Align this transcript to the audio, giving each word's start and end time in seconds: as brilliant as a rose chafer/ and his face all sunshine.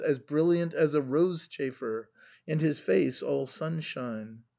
as 0.03 0.17
brilliant 0.17 0.73
as 0.73 0.95
a 0.95 1.01
rose 1.03 1.47
chafer/ 1.47 2.09
and 2.47 2.59
his 2.59 2.79
face 2.79 3.21
all 3.21 3.45
sunshine. 3.45 4.39